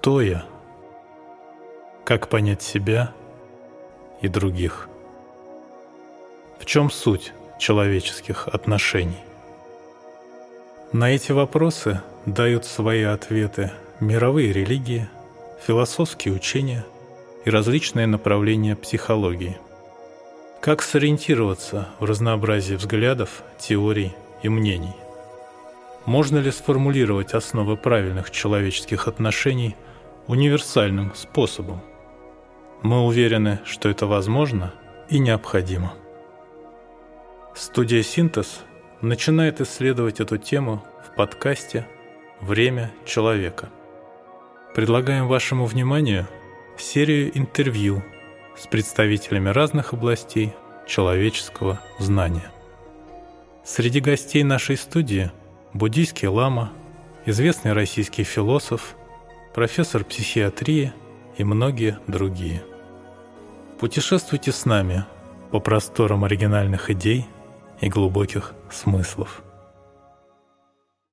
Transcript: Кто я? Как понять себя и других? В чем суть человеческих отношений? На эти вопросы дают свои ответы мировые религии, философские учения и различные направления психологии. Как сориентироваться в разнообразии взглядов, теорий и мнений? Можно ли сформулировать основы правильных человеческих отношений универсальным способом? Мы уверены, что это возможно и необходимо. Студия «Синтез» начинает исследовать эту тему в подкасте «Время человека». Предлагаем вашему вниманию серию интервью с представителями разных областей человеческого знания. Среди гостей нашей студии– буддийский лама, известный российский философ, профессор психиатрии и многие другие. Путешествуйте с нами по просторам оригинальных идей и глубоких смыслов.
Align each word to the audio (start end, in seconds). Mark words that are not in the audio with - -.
Кто 0.00 0.22
я? 0.22 0.46
Как 2.06 2.28
понять 2.30 2.62
себя 2.62 3.12
и 4.22 4.28
других? 4.28 4.88
В 6.58 6.64
чем 6.64 6.90
суть 6.90 7.34
человеческих 7.58 8.48
отношений? 8.48 9.20
На 10.94 11.10
эти 11.10 11.32
вопросы 11.32 12.00
дают 12.24 12.64
свои 12.64 13.02
ответы 13.02 13.72
мировые 14.00 14.54
религии, 14.54 15.06
философские 15.66 16.32
учения 16.32 16.86
и 17.44 17.50
различные 17.50 18.06
направления 18.06 18.76
психологии. 18.76 19.58
Как 20.62 20.80
сориентироваться 20.80 21.90
в 21.98 22.06
разнообразии 22.06 22.74
взглядов, 22.74 23.42
теорий 23.58 24.14
и 24.42 24.48
мнений? 24.48 24.96
Можно 26.10 26.38
ли 26.38 26.50
сформулировать 26.50 27.34
основы 27.34 27.76
правильных 27.76 28.32
человеческих 28.32 29.06
отношений 29.06 29.76
универсальным 30.26 31.14
способом? 31.14 31.82
Мы 32.82 33.06
уверены, 33.06 33.60
что 33.64 33.88
это 33.88 34.08
возможно 34.08 34.74
и 35.08 35.20
необходимо. 35.20 35.94
Студия 37.54 38.02
«Синтез» 38.02 38.62
начинает 39.00 39.60
исследовать 39.60 40.18
эту 40.18 40.36
тему 40.36 40.84
в 41.06 41.14
подкасте 41.14 41.86
«Время 42.40 42.90
человека». 43.06 43.68
Предлагаем 44.74 45.28
вашему 45.28 45.64
вниманию 45.64 46.26
серию 46.76 47.38
интервью 47.38 48.02
с 48.58 48.66
представителями 48.66 49.50
разных 49.50 49.92
областей 49.92 50.54
человеческого 50.88 51.78
знания. 52.00 52.50
Среди 53.64 54.00
гостей 54.00 54.42
нашей 54.42 54.76
студии– 54.76 55.30
буддийский 55.72 56.28
лама, 56.28 56.72
известный 57.26 57.72
российский 57.72 58.24
философ, 58.24 58.96
профессор 59.54 60.04
психиатрии 60.04 60.92
и 61.36 61.44
многие 61.44 61.98
другие. 62.06 62.62
Путешествуйте 63.78 64.52
с 64.52 64.64
нами 64.64 65.04
по 65.50 65.60
просторам 65.60 66.24
оригинальных 66.24 66.90
идей 66.90 67.26
и 67.80 67.88
глубоких 67.88 68.54
смыслов. 68.70 69.42